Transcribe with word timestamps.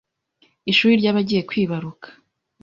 Ishuri 0.71 0.93
ry’abagiye 1.01 1.41
kwibaruka 1.49 2.07